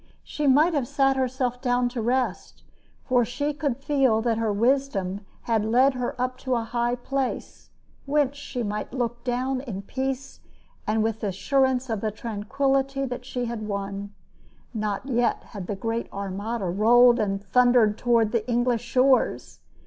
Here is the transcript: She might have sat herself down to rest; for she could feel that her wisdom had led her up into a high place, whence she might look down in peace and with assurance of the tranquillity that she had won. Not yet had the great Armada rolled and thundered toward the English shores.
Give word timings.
She 0.23 0.47
might 0.47 0.73
have 0.73 0.87
sat 0.87 1.15
herself 1.15 1.61
down 1.61 1.87
to 1.89 2.01
rest; 2.01 2.63
for 3.03 3.23
she 3.23 3.53
could 3.53 3.77
feel 3.77 4.19
that 4.23 4.39
her 4.39 4.51
wisdom 4.51 5.23
had 5.43 5.63
led 5.63 5.93
her 5.93 6.19
up 6.19 6.39
into 6.39 6.55
a 6.55 6.63
high 6.63 6.95
place, 6.95 7.69
whence 8.07 8.35
she 8.35 8.63
might 8.63 8.93
look 8.95 9.23
down 9.23 9.61
in 9.61 9.83
peace 9.83 10.39
and 10.87 11.03
with 11.03 11.23
assurance 11.23 11.87
of 11.87 12.01
the 12.01 12.09
tranquillity 12.09 13.05
that 13.05 13.25
she 13.25 13.45
had 13.45 13.67
won. 13.67 14.11
Not 14.73 15.05
yet 15.05 15.43
had 15.43 15.67
the 15.67 15.75
great 15.75 16.11
Armada 16.11 16.65
rolled 16.65 17.19
and 17.19 17.39
thundered 17.39 17.95
toward 17.95 18.31
the 18.31 18.49
English 18.49 18.81
shores. 18.81 19.59